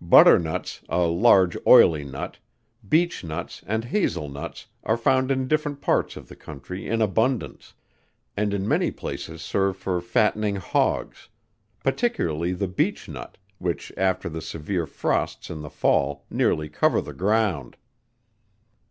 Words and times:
Butter 0.00 0.38
Nuts, 0.38 0.80
a 0.88 1.02
large 1.02 1.58
oily 1.66 2.04
nut, 2.04 2.38
Beech 2.88 3.22
Nuts, 3.22 3.62
and 3.66 3.84
Hazel 3.84 4.30
Nuts 4.30 4.66
are 4.82 4.96
found 4.96 5.30
in 5.30 5.46
different 5.46 5.82
parts 5.82 6.16
of 6.16 6.26
the 6.28 6.36
country 6.36 6.88
in 6.88 7.02
abundance, 7.02 7.74
and 8.34 8.54
in 8.54 8.66
many 8.66 8.90
places 8.90 9.42
serve 9.42 9.76
for 9.76 10.00
fattening 10.00 10.56
hogs; 10.56 11.28
particularly 11.82 12.54
the 12.54 12.66
Beech 12.66 13.10
Nut, 13.10 13.36
which 13.58 13.92
after 13.98 14.30
the 14.30 14.40
severe 14.40 14.86
frosts 14.86 15.50
in 15.50 15.60
the 15.60 15.68
fall 15.68 16.24
nearly 16.30 16.70
cover 16.70 17.02
the 17.02 17.12
ground. 17.12 17.76